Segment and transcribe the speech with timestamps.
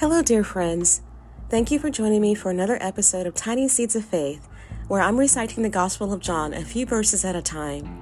[0.00, 1.00] Hello, dear friends.
[1.48, 4.46] Thank you for joining me for another episode of Tiny Seeds of Faith,
[4.88, 7.98] where I'm reciting the Gospel of John a few verses at a time.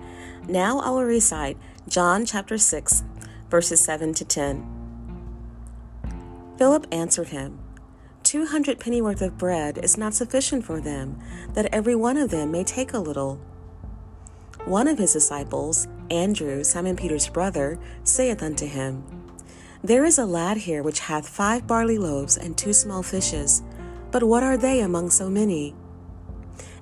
[0.49, 3.04] Now I will recite John chapter 6,
[3.48, 4.66] verses 7 to 10.
[6.59, 7.61] Philip answered him,
[8.24, 11.20] Two hundred pennyworth of bread is not sufficient for them,
[11.52, 13.37] that every one of them may take a little.
[14.65, 19.23] One of his disciples, Andrew, Simon Peter's brother, saith unto him,
[19.84, 23.62] There is a lad here which hath five barley loaves and two small fishes,
[24.10, 25.74] but what are they among so many?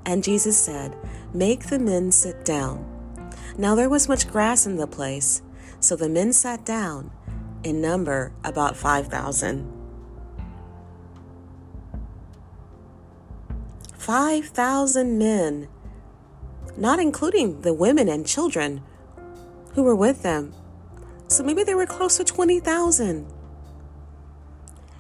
[0.07, 0.97] And Jesus said,
[1.35, 2.87] Make the men sit down.
[3.59, 5.43] Now there was much grass in the place,
[5.81, 7.11] so the men sat down,
[7.65, 9.69] in number about five thousand.
[13.99, 15.67] Five thousand men
[16.77, 18.81] not including the women and children
[19.75, 20.55] who were with them.
[21.33, 23.27] So maybe they were close to 20,000.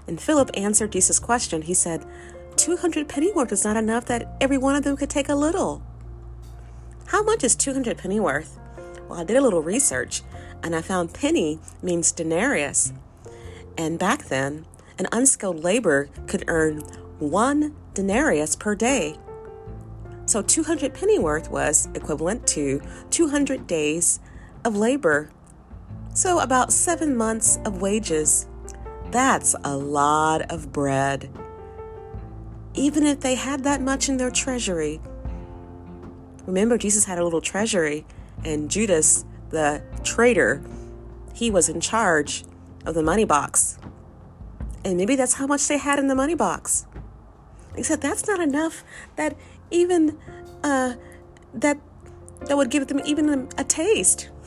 [0.07, 1.61] And Philip answered Jesus' question.
[1.61, 2.07] He said,
[2.57, 5.83] 200 pennyworth is not enough that every one of them could take a little.
[7.09, 8.59] How much is 200 pennyworth?
[9.09, 10.23] Well, I did a little research
[10.63, 12.95] and I found penny means denarius.
[13.77, 14.65] And back then,
[14.99, 16.79] an unskilled laborer could earn
[17.19, 19.17] one denarius per day.
[20.25, 22.81] So 200 pennyworth was equivalent to
[23.11, 24.19] 200 days
[24.65, 25.31] of labor.
[26.15, 28.47] So about seven months of wages.
[29.11, 31.31] That's a lot of bread.
[32.75, 35.01] Even if they had that much in their treasury.
[36.47, 38.05] Remember, Jesus had a little treasury,
[38.45, 40.63] and Judas, the traitor,
[41.35, 42.45] he was in charge
[42.85, 43.79] of the money box.
[44.85, 46.87] And maybe that's how much they had in the money box.
[47.77, 48.85] He said that's not enough
[49.17, 49.37] that
[49.71, 50.19] even
[50.63, 50.95] uh,
[51.55, 51.79] that
[52.41, 54.29] that would give them even a, a taste.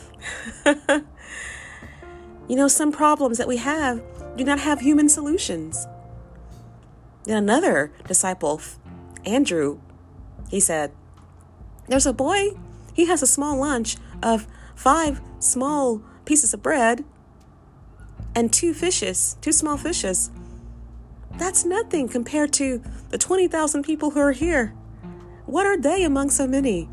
[2.47, 4.01] you know, some problems that we have
[4.35, 5.87] do not have human solutions.
[7.23, 8.61] Then another disciple,
[9.25, 9.79] Andrew,
[10.49, 10.91] he said,
[11.87, 12.51] There's a boy,
[12.93, 17.03] he has a small lunch of five small pieces of bread
[18.35, 20.29] and two fishes, two small fishes.
[21.37, 24.73] That's nothing compared to the 20,000 people who are here.
[25.45, 26.89] What are they among so many?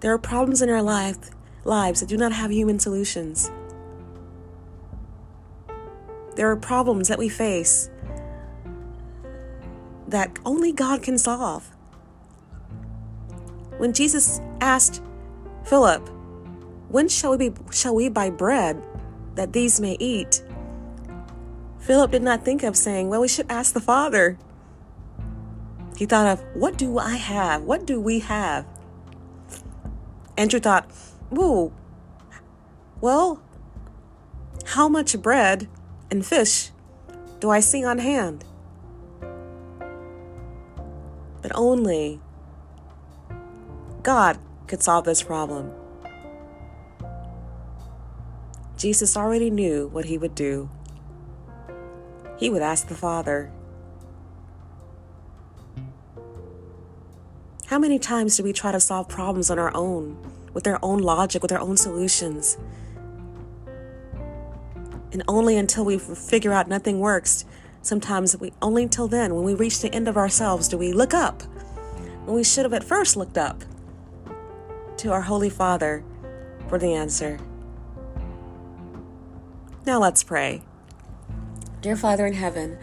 [0.00, 1.30] There are problems in our life,
[1.64, 3.50] lives that do not have human solutions.
[6.36, 7.90] There are problems that we face
[10.08, 11.70] that only God can solve.
[13.78, 15.02] When Jesus asked
[15.64, 16.08] Philip,
[16.88, 18.82] When shall we, be, shall we buy bread
[19.34, 20.42] that these may eat?
[21.78, 24.38] Philip did not think of saying, Well, we should ask the Father.
[25.96, 27.62] He thought of, what do I have?
[27.62, 28.66] What do we have?
[30.36, 30.90] Andrew thought,
[31.32, 31.72] ooh,
[33.00, 33.42] well,
[34.64, 35.68] how much bread
[36.10, 36.70] and fish
[37.40, 38.44] do I see on hand?
[41.42, 42.20] But only
[44.02, 45.72] God could solve this problem.
[48.76, 50.68] Jesus already knew what he would do.
[52.36, 53.50] He would ask the Father
[57.66, 60.18] How many times do we try to solve problems on our own,
[60.54, 62.56] with our own logic, with our own solutions?
[65.12, 67.44] And only until we figure out nothing works,
[67.82, 71.12] sometimes we only until then, when we reach the end of ourselves, do we look
[71.12, 71.42] up
[72.24, 73.62] when we should have at first looked up
[74.96, 76.02] to our Holy Father
[76.68, 77.38] for the answer.
[79.86, 80.62] Now let's pray.
[81.82, 82.78] Dear Father in heaven,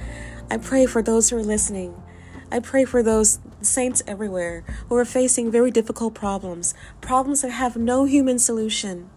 [0.50, 2.02] I pray for those who are listening
[2.51, 7.78] I pray for those saints everywhere who are facing very difficult problems, problems that have
[7.78, 9.09] no human solution.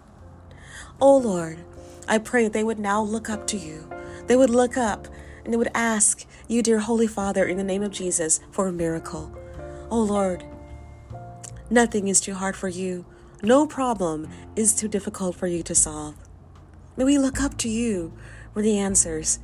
[1.00, 1.58] Oh Lord,
[2.06, 3.90] I pray that they would now look up to you.
[4.28, 5.08] They would look up
[5.44, 8.72] and they would ask you, dear Holy Father, in the name of Jesus, for a
[8.72, 9.36] miracle.
[9.90, 10.44] Oh Lord,
[11.68, 13.04] nothing is too hard for you.
[13.42, 16.14] No problem is too difficult for you to solve.
[16.96, 18.12] May we look up to you
[18.52, 19.40] for the answers.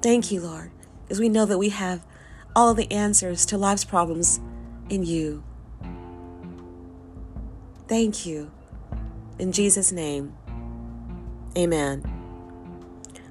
[0.00, 0.70] Thank you, Lord,
[1.10, 2.06] as we know that we have
[2.56, 4.40] all the answers to life's problems
[4.88, 5.44] in you.
[7.86, 8.50] Thank you.
[9.38, 10.34] In Jesus' name,
[11.56, 12.02] amen.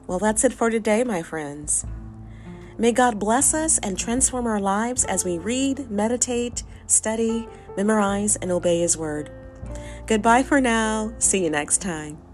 [0.05, 1.85] Well, that's it for today, my friends.
[2.77, 8.51] May God bless us and transform our lives as we read, meditate, study, memorize, and
[8.51, 9.31] obey His Word.
[10.05, 11.13] Goodbye for now.
[11.17, 12.24] See you next time.